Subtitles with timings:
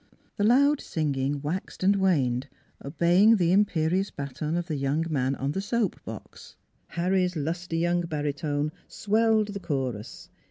[0.37, 2.47] The loud singing waxed and waned,
[2.83, 6.55] obeying the imperious baton of the young man on the soap box.
[6.87, 10.31] Harry's lusty young baritone swelled the chorus.